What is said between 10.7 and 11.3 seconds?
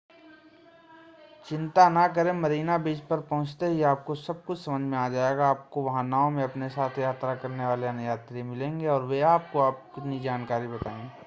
बताएंगे